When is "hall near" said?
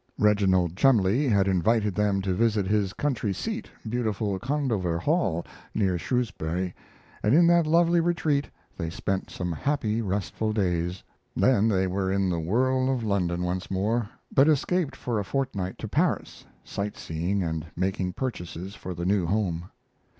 4.99-5.95